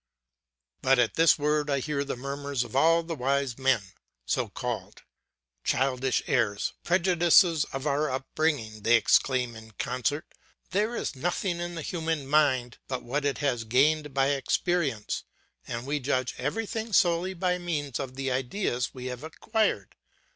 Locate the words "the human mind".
11.75-12.79